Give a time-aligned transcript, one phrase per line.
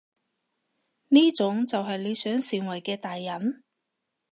[1.09, 3.63] 呢種就係你想成為嘅大人？